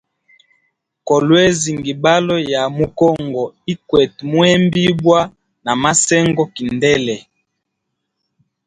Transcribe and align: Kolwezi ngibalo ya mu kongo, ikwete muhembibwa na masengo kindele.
Kolwezi 1.07 1.69
ngibalo 1.77 2.35
ya 2.51 2.61
mu 2.77 2.85
kongo, 2.99 3.43
ikwete 3.73 4.19
muhembibwa 4.31 5.19
na 5.63 5.71
masengo 5.81 6.43
kindele. 6.55 7.15